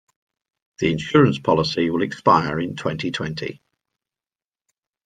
[0.79, 3.61] The insurance policy will expire in twenty-twenty.